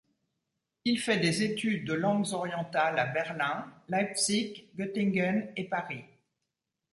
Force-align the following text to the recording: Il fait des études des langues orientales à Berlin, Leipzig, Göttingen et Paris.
Il 0.83 0.97
fait 0.99 1.17
des 1.19 1.43
études 1.43 1.85
des 1.87 1.95
langues 1.95 2.33
orientales 2.33 2.97
à 2.97 3.05
Berlin, 3.05 3.71
Leipzig, 3.87 4.67
Göttingen 4.75 5.53
et 5.55 5.65
Paris. 5.69 6.03